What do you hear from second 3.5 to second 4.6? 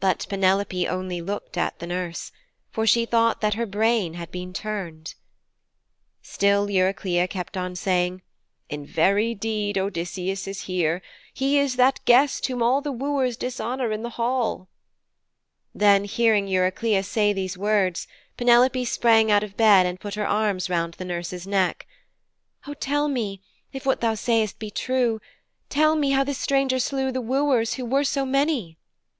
her brain had been